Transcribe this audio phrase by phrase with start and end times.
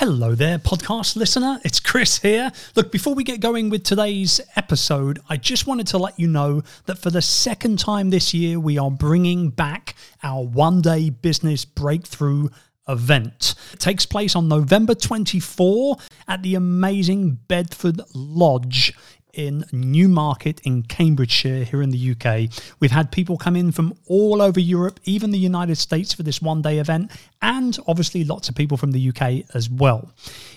[0.00, 1.60] Hello there, podcast listener.
[1.62, 2.52] It's Chris here.
[2.74, 6.62] Look, before we get going with today's episode, I just wanted to let you know
[6.86, 11.66] that for the second time this year, we are bringing back our one day business
[11.66, 12.48] breakthrough
[12.88, 13.54] event.
[13.74, 15.98] It takes place on November 24
[16.28, 18.94] at the amazing Bedford Lodge
[19.34, 22.50] in Newmarket in Cambridgeshire here in the UK.
[22.80, 26.42] We've had people come in from all over Europe, even the United States for this
[26.42, 27.10] one day event,
[27.42, 30.10] and obviously lots of people from the UK as well.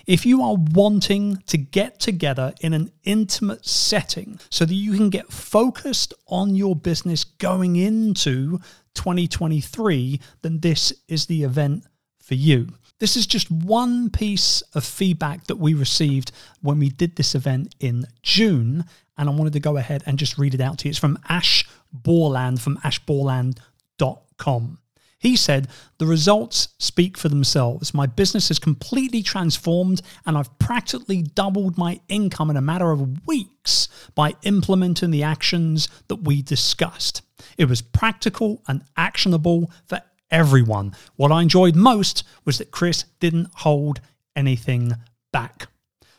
[0.05, 5.09] If you are wanting to get together in an intimate setting so that you can
[5.09, 8.59] get focused on your business going into
[8.95, 11.85] 2023, then this is the event
[12.19, 12.67] for you.
[13.03, 17.75] This is just one piece of feedback that we received when we did this event
[17.81, 18.85] in June.
[19.17, 20.91] And I wanted to go ahead and just read it out to you.
[20.91, 24.77] It's from Ash Borland from ashborland.com.
[25.19, 27.93] He said, The results speak for themselves.
[27.93, 33.27] My business has completely transformed, and I've practically doubled my income in a matter of
[33.27, 37.21] weeks by implementing the actions that we discussed.
[37.57, 39.99] It was practical and actionable for
[40.33, 40.93] everyone.
[41.15, 44.01] What I enjoyed most was that Chris didn't hold
[44.35, 44.93] anything
[45.31, 45.67] back.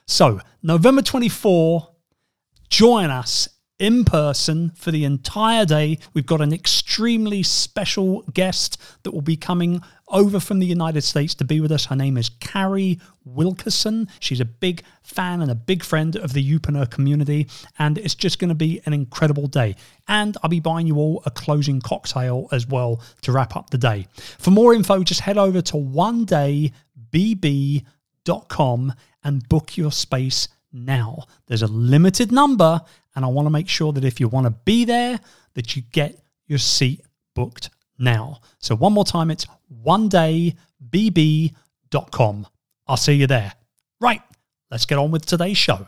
[0.07, 1.89] So, November 24,
[2.71, 5.99] join us in person for the entire day.
[6.13, 11.35] We've got an extremely special guest that will be coming over from the United States
[11.35, 11.87] to be with us.
[11.87, 14.09] Her name is Carrie Wilkerson.
[14.21, 18.39] She's a big fan and a big friend of the Youpreneur community, and it's just
[18.39, 19.75] going to be an incredible day.
[20.07, 23.79] And I'll be buying you all a closing cocktail as well to wrap up the
[23.79, 24.07] day.
[24.39, 26.27] For more info, just head over to one
[27.15, 31.25] onedaybb.com and book your space now.
[31.47, 32.83] There's a limited number,
[33.15, 35.21] and I want to make sure that if you want to be there,
[35.55, 37.01] that you get your seat
[37.35, 38.41] booked now.
[38.59, 40.55] So one more time, it's one day
[40.95, 42.47] onedaybb.com.
[42.87, 43.53] I'll see you there.
[44.01, 44.23] Right,
[44.71, 45.87] let's get on with today's show.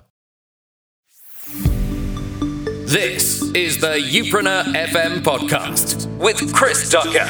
[2.86, 7.28] This is the Youpreneur FM podcast with Chris Ducker.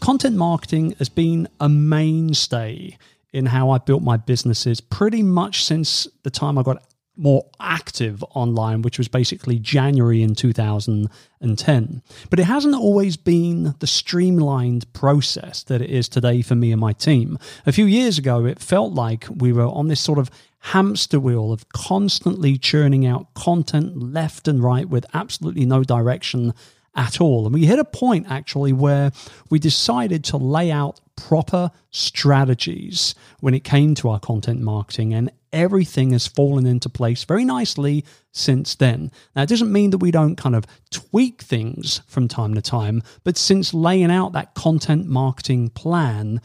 [0.00, 2.96] Content marketing has been a mainstay
[3.32, 6.82] in how I built my businesses pretty much since the time I got
[7.16, 12.02] more active online, which was basically January in 2010.
[12.30, 16.80] But it hasn't always been the streamlined process that it is today for me and
[16.80, 17.38] my team.
[17.66, 20.30] A few years ago, it felt like we were on this sort of
[20.64, 26.54] hamster wheel of constantly churning out content left and right with absolutely no direction
[26.94, 27.46] at all.
[27.46, 29.12] And we hit a point actually where
[29.48, 35.30] we decided to lay out proper strategies when it came to our content marketing, and
[35.52, 39.10] everything has fallen into place very nicely since then.
[39.34, 43.02] Now, it doesn't mean that we don't kind of tweak things from time to time,
[43.24, 46.40] but since laying out that content marketing plan,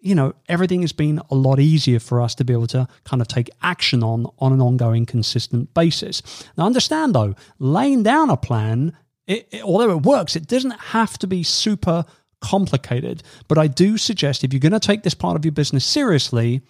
[0.00, 3.22] you know everything has been a lot easier for us to be able to kind
[3.22, 6.22] of take action on on an ongoing consistent basis
[6.58, 8.94] now understand though laying down a plan
[9.26, 12.04] it, it, although it works it doesn't have to be super
[12.40, 13.22] complicated.
[13.48, 16.62] But I do suggest if you're going to take this part of your business seriously,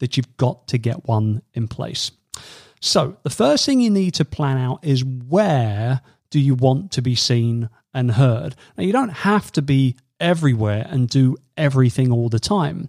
[0.00, 2.10] that you've got to get one in place.
[2.80, 6.00] So, the first thing you need to plan out is where
[6.30, 8.56] do you want to be seen and heard?
[8.76, 12.88] Now, you don't have to be everywhere and do everything all the time.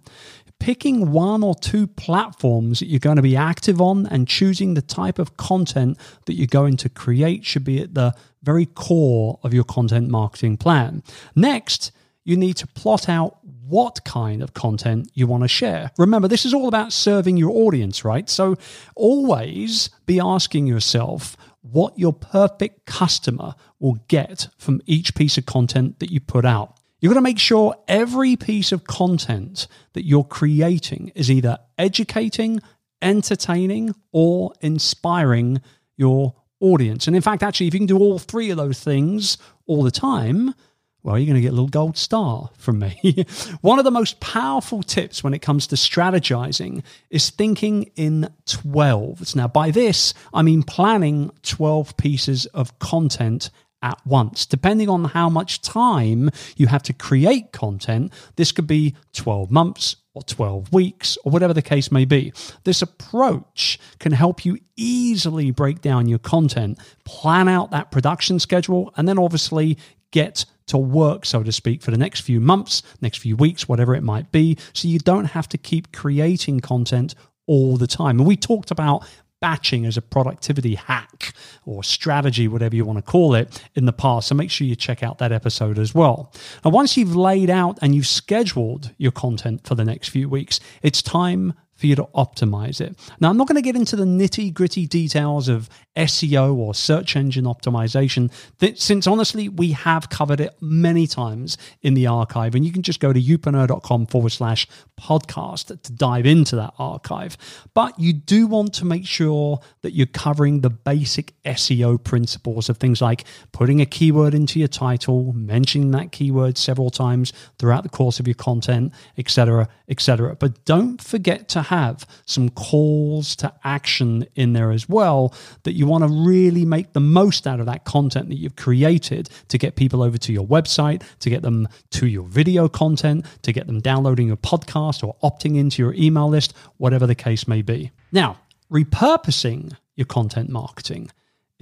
[0.62, 4.80] Picking one or two platforms that you're going to be active on and choosing the
[4.80, 8.14] type of content that you're going to create should be at the
[8.44, 11.02] very core of your content marketing plan.
[11.34, 11.90] Next,
[12.22, 15.90] you need to plot out what kind of content you want to share.
[15.98, 18.30] Remember, this is all about serving your audience, right?
[18.30, 18.56] So
[18.94, 25.98] always be asking yourself what your perfect customer will get from each piece of content
[25.98, 26.78] that you put out.
[27.02, 32.60] You're going to make sure every piece of content that you're creating is either educating,
[33.02, 35.60] entertaining, or inspiring
[35.96, 37.08] your audience.
[37.08, 39.36] And in fact, actually, if you can do all three of those things
[39.66, 40.54] all the time,
[41.02, 43.26] well, you're going to get a little gold star from me.
[43.62, 49.34] One of the most powerful tips when it comes to strategizing is thinking in 12s.
[49.34, 53.50] Now, by this, I mean planning 12 pieces of content
[53.82, 54.46] at once.
[54.46, 59.96] Depending on how much time you have to create content, this could be 12 months
[60.14, 62.32] or 12 weeks or whatever the case may be.
[62.64, 68.92] This approach can help you easily break down your content, plan out that production schedule,
[68.96, 69.78] and then obviously
[70.10, 73.94] get to work, so to speak, for the next few months, next few weeks, whatever
[73.94, 74.56] it might be.
[74.72, 77.14] So you don't have to keep creating content
[77.46, 78.18] all the time.
[78.18, 79.04] And we talked about
[79.42, 81.34] batching as a productivity hack
[81.66, 84.28] or strategy, whatever you want to call it, in the past.
[84.28, 86.32] So make sure you check out that episode as well.
[86.64, 90.60] And once you've laid out and you've scheduled your content for the next few weeks,
[90.80, 92.96] it's time for you to optimize it.
[93.20, 97.16] Now, I'm not going to get into the nitty gritty details of SEO or search
[97.16, 98.30] engine optimization,
[98.78, 102.54] since honestly, we have covered it many times in the archive.
[102.54, 104.68] And you can just go to youpreneur.com forward slash
[104.98, 107.36] podcast to dive into that archive.
[107.74, 112.78] But you do want to make sure that you're covering the basic SEO principles of
[112.78, 117.88] things like putting a keyword into your title, mentioning that keyword several times throughout the
[117.88, 120.36] course of your content, etc., etc.
[120.36, 125.86] But don't forget to have some calls to action in there as well that you
[125.86, 129.74] want to really make the most out of that content that you've created to get
[129.74, 133.80] people over to your website, to get them to your video content, to get them
[133.80, 137.90] downloading your podcast or opting into your email list, whatever the case may be.
[138.12, 138.38] Now,
[138.70, 141.10] repurposing your content marketing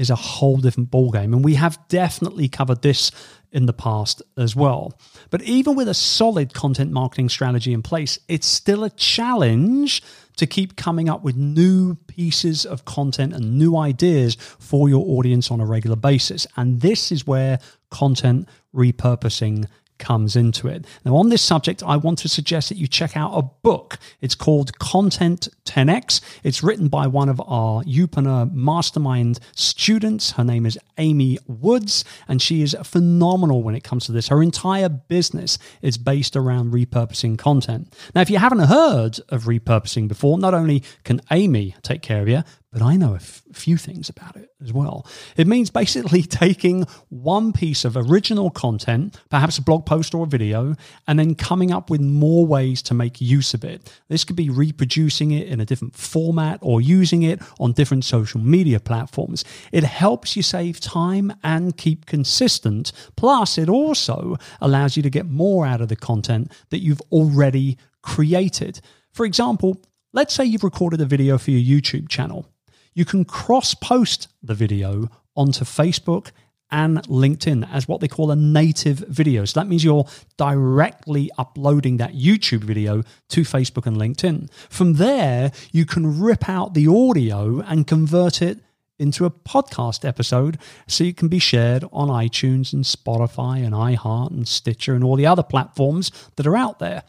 [0.00, 1.34] is a whole different ballgame.
[1.34, 3.10] And we have definitely covered this
[3.52, 4.98] in the past as well.
[5.28, 10.02] But even with a solid content marketing strategy in place, it's still a challenge
[10.36, 15.50] to keep coming up with new pieces of content and new ideas for your audience
[15.50, 16.46] on a regular basis.
[16.56, 17.58] And this is where
[17.90, 19.66] content repurposing
[20.00, 20.84] comes into it.
[21.04, 23.98] Now, on this subject, I want to suggest that you check out a book.
[24.20, 26.20] It's called Content 10x.
[26.42, 30.32] It's written by one of our Youpreneur Mastermind students.
[30.32, 34.28] Her name is Amy Woods, and she is phenomenal when it comes to this.
[34.28, 37.94] Her entire business is based around repurposing content.
[38.14, 42.28] Now, if you haven't heard of repurposing before, not only can Amy take care of
[42.28, 45.04] you, but I know a f- few things about it as well.
[45.36, 50.28] It means basically taking one piece of original content, perhaps a blog post or a
[50.28, 50.76] video,
[51.08, 53.92] and then coming up with more ways to make use of it.
[54.08, 58.40] This could be reproducing it in a different format or using it on different social
[58.40, 59.44] media platforms.
[59.72, 62.92] It helps you save time and keep consistent.
[63.16, 67.78] Plus, it also allows you to get more out of the content that you've already
[68.02, 68.80] created.
[69.12, 69.82] For example,
[70.12, 72.46] let's say you've recorded a video for your YouTube channel
[72.94, 76.30] you can cross post the video onto Facebook
[76.70, 79.44] and LinkedIn as what they call a native video.
[79.44, 80.06] So that means you're
[80.36, 84.50] directly uploading that YouTube video to Facebook and LinkedIn.
[84.68, 88.58] From there, you can rip out the audio and convert it
[88.98, 94.30] into a podcast episode so it can be shared on iTunes and Spotify and iHeart
[94.30, 97.02] and Stitcher and all the other platforms that are out there.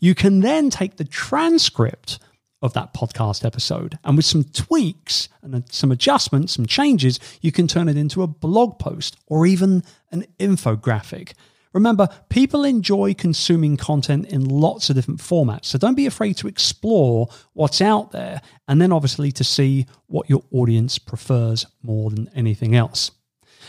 [0.00, 2.18] You can then take the transcript
[2.64, 3.98] of that podcast episode.
[4.04, 8.22] And with some tweaks and uh, some adjustments, some changes, you can turn it into
[8.22, 11.34] a blog post or even an infographic.
[11.74, 15.66] Remember, people enjoy consuming content in lots of different formats.
[15.66, 20.30] So don't be afraid to explore what's out there and then obviously to see what
[20.30, 23.10] your audience prefers more than anything else.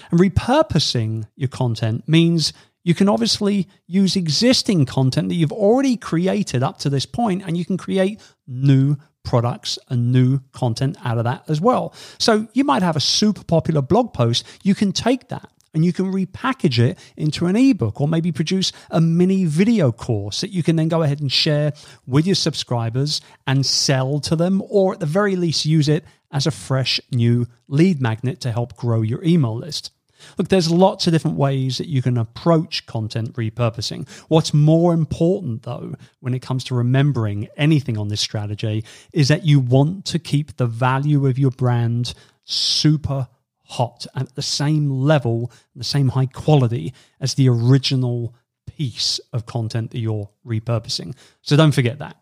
[0.10, 2.54] And repurposing your content means
[2.86, 7.58] you can obviously use existing content that you've already created up to this point, and
[7.58, 11.94] you can create new products and new content out of that as well.
[12.20, 14.46] So you might have a super popular blog post.
[14.64, 18.72] You can take that and you can repackage it into an ebook or maybe produce
[18.92, 21.74] a mini video course that you can then go ahead and share
[22.06, 26.46] with your subscribers and sell to them, or at the very least, use it as
[26.46, 29.92] a fresh new lead magnet to help grow your email list.
[30.38, 34.08] Look, there's lots of different ways that you can approach content repurposing.
[34.28, 38.84] What's more important, though, when it comes to remembering anything on this strategy,
[39.14, 43.28] is that you want to keep the value of your brand super
[43.64, 48.36] hot at the same level, the same high quality as the original
[48.66, 51.16] piece of content that you're repurposing.
[51.42, 52.18] So don't forget that.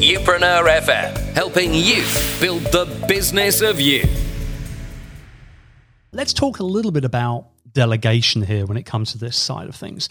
[0.00, 2.04] Youpreneur FM, helping you
[2.40, 4.04] build the business of you.
[6.14, 9.74] Let's talk a little bit about delegation here when it comes to this side of
[9.74, 10.08] things.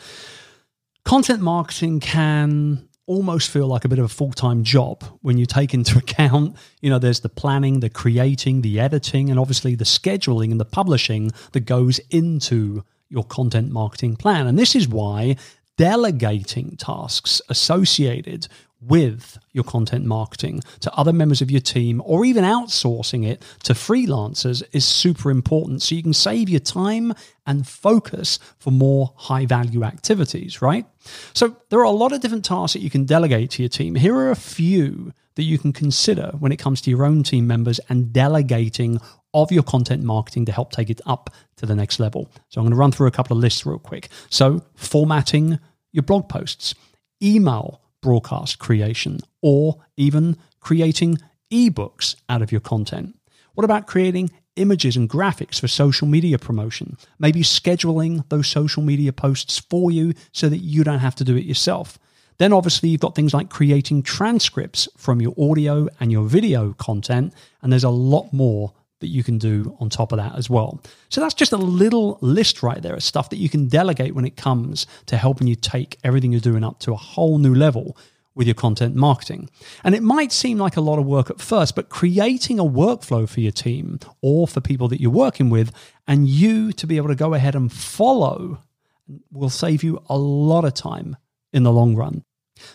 [1.06, 5.74] Content marketing can almost feel like a bit of a full-time job when you take
[5.74, 10.52] into account you know there's the planning the creating the editing and obviously the scheduling
[10.52, 15.36] and the publishing that goes into your content marketing plan and this is why
[15.84, 18.48] delegating tasks associated
[18.80, 23.74] with your content marketing to other members of your team or even outsourcing it to
[23.74, 27.14] freelancers is super important so you can save your time
[27.46, 30.86] and focus for more high value activities, right?
[31.34, 33.96] So there are a lot of different tasks that you can delegate to your team.
[33.96, 37.46] Here are a few that you can consider when it comes to your own team
[37.46, 39.02] members and delegating
[39.34, 42.32] of your content marketing to help take it up to the next level.
[42.48, 44.08] So I'm going to run through a couple of lists real quick.
[44.30, 45.60] So formatting
[45.94, 46.76] your blog posts,
[47.22, 51.18] email broadcast creation, or even creating
[51.52, 53.18] ebooks out of your content?
[53.54, 56.98] What about creating images and graphics for social media promotion?
[57.20, 61.38] Maybe scheduling those social media posts for you so that you don't have to do
[61.38, 61.98] it yourself.
[62.40, 67.34] Then, obviously, you've got things like creating transcripts from your audio and your video content,
[67.62, 68.74] and there's a lot more
[69.04, 70.82] that you can do on top of that as well.
[71.10, 74.26] So that's just a little list right there of stuff that you can delegate when
[74.26, 77.98] it comes to helping you take everything you're doing up to a whole new level
[78.36, 79.50] with your content marketing.
[79.84, 83.30] And it might seem like a lot of work at first, but creating a workflow
[83.30, 85.72] for your team or for people that you're working with
[86.08, 88.60] and you to be able to go ahead and follow
[89.32, 91.18] will save you a lot of time
[91.52, 92.24] in the long run.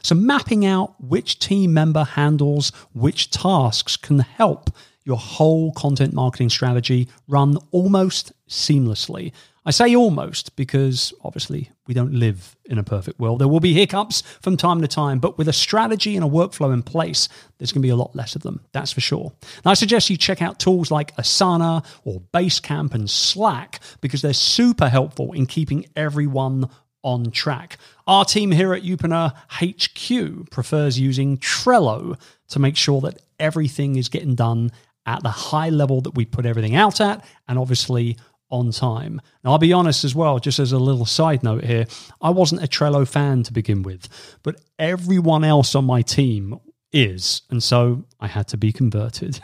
[0.03, 4.71] So, mapping out which team member handles which tasks can help
[5.09, 9.33] your whole content marketing strategy run almost seamlessly.
[9.65, 13.41] I say almost because obviously we don't live in a perfect world.
[13.41, 16.75] There will be hiccups from time to time, but with a strategy and a workflow
[16.75, 18.61] in place, there's going to be a lot less of them.
[18.73, 19.33] That's for sure.
[19.65, 24.35] Now, I suggest you check out tools like Asana or Basecamp and Slack because they're
[24.35, 26.69] super helpful in keeping everyone
[27.03, 27.79] on track.
[28.07, 34.09] Our team here at Youpreneur HQ prefers using Trello to make sure that everything is
[34.09, 34.73] getting done
[35.09, 38.19] at the high level that we put everything out at, and obviously
[38.51, 39.21] on time.
[39.43, 41.87] Now, I'll be honest as well, just as a little side note here,
[42.21, 44.09] I wasn't a Trello fan to begin with,
[44.43, 46.61] but everyone else on my team
[46.93, 49.41] is, and so I had to be converted.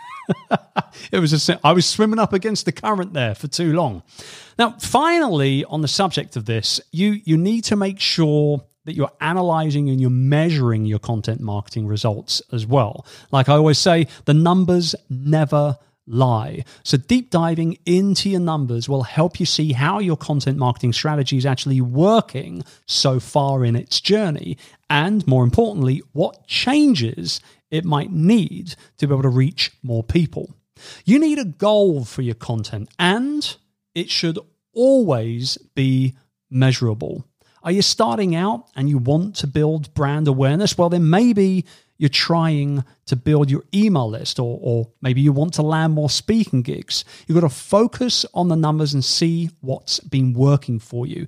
[1.13, 4.03] it was a, I was swimming up against the current there for too long.
[4.59, 9.13] Now, finally, on the subject of this, you you need to make sure that you're
[9.21, 13.07] analyzing and you're measuring your content marketing results as well.
[13.31, 16.65] Like I always say, the numbers never lie.
[16.83, 21.37] So, deep diving into your numbers will help you see how your content marketing strategy
[21.37, 24.59] is actually working so far in its journey.
[24.91, 30.55] And more importantly, what changes it might need to be able to reach more people.
[31.05, 33.57] You need a goal for your content, and
[33.95, 34.39] it should
[34.73, 36.15] always be
[36.51, 37.25] measurable.
[37.65, 40.77] Are you starting out and you want to build brand awareness?
[40.77, 41.65] Well, then maybe
[41.97, 46.11] you're trying to build your email list, or, or maybe you want to land more
[46.11, 47.07] speaking gigs.
[47.27, 51.27] You've got to focus on the numbers and see what's been working for you.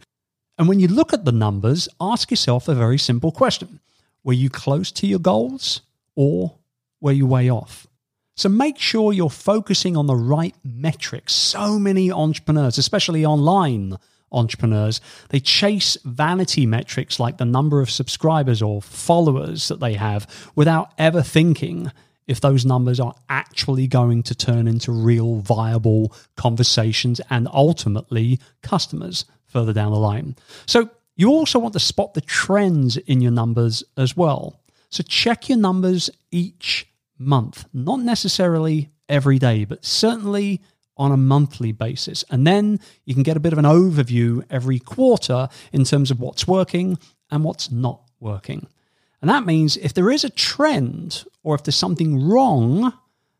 [0.59, 3.81] And when you look at the numbers, ask yourself a very simple question
[4.23, 5.81] Were you close to your goals,
[6.16, 6.57] or
[7.00, 7.87] were you way off?
[8.35, 11.33] So make sure you're focusing on the right metrics.
[11.33, 13.97] So many entrepreneurs, especially online,
[14.37, 15.00] entrepreneurs.
[15.31, 20.93] They chase vanity metrics like the number of subscribers or followers that they have without
[20.99, 21.90] ever thinking
[22.26, 29.25] if those numbers are actually going to turn into real viable conversations and ultimately customers
[29.47, 30.37] further down the line.
[30.66, 34.61] So you also want to spot the trends in your numbers as well.
[34.90, 36.87] So check your numbers each
[37.19, 40.61] month, not necessarily every day, but certainly
[40.97, 42.25] on a monthly basis.
[42.31, 46.21] And then you can get a bit of an overview every quarter in terms of
[46.21, 46.99] what's working
[47.31, 48.67] and what's not working.
[49.21, 52.93] And that means if there is a trend or if there's something wrong,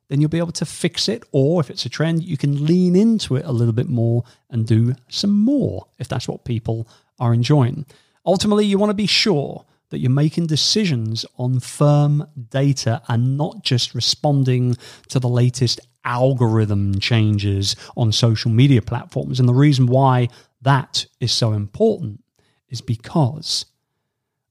[0.09, 1.25] then you'll be able to fix it.
[1.33, 4.67] Or if it's a trend, you can lean into it a little bit more and
[4.67, 7.87] do some more if that's what people are enjoying.
[8.25, 13.63] Ultimately, you want to be sure that you're making decisions on firm data and not
[13.63, 14.77] just responding
[15.09, 19.39] to the latest algorithm changes on social media platforms.
[19.39, 20.29] And the reason why
[20.63, 22.23] that is so important
[22.71, 23.67] is because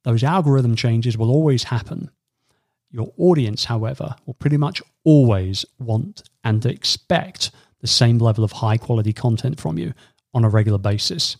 [0.04, 2.12] those algorithm changes will always happen.
[2.92, 8.78] Your audience, however, will pretty much always want and expect the same level of high
[8.78, 9.94] quality content from you
[10.34, 11.38] on a regular basis.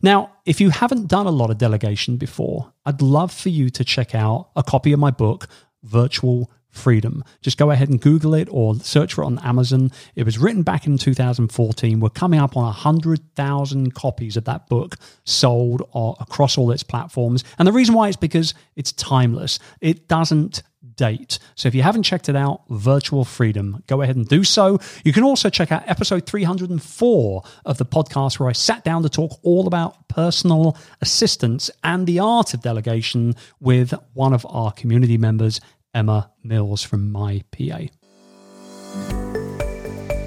[0.00, 3.84] Now, if you haven't done a lot of delegation before, I'd love for you to
[3.84, 5.48] check out a copy of my book,
[5.82, 7.24] Virtual freedom.
[7.42, 9.90] Just go ahead and Google it or search for it on Amazon.
[10.14, 12.00] It was written back in 2014.
[12.00, 17.44] We're coming up on 100,000 copies of that book sold across all its platforms.
[17.58, 19.58] And the reason why is because it's timeless.
[19.80, 20.62] It doesn't
[20.96, 21.38] date.
[21.54, 24.78] So if you haven't checked it out, Virtual Freedom, go ahead and do so.
[25.04, 29.08] You can also check out episode 304 of the podcast where I sat down to
[29.08, 35.18] talk all about personal assistance and the art of delegation with one of our community
[35.18, 35.60] members,
[35.96, 37.78] Emma Mills from My PA.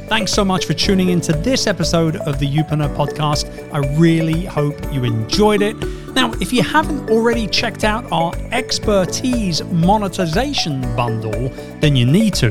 [0.07, 3.45] Thanks so much for tuning in to this episode of the Youpreneur podcast.
[3.71, 5.77] I really hope you enjoyed it.
[6.15, 11.49] Now, if you haven't already checked out our expertise monetization bundle,
[11.81, 12.49] then you need to.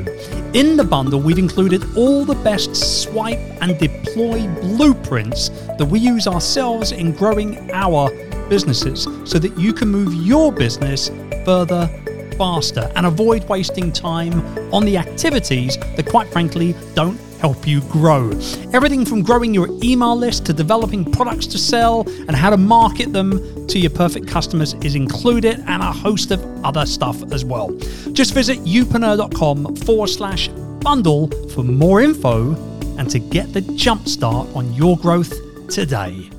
[0.56, 6.28] In the bundle, we've included all the best swipe and deploy blueprints that we use
[6.28, 8.10] ourselves in growing our
[8.48, 11.10] businesses so that you can move your business
[11.44, 11.90] further
[12.38, 14.40] faster and avoid wasting time
[14.72, 18.30] on the activities that, quite frankly, don't help you grow.
[18.72, 23.12] Everything from growing your email list to developing products to sell and how to market
[23.12, 27.70] them to your perfect customers is included, and a host of other stuff as well.
[28.12, 30.48] Just visit youpreneur.com forward slash
[30.80, 32.54] bundle for more info
[32.96, 35.32] and to get the jump start on your growth
[35.68, 36.30] today.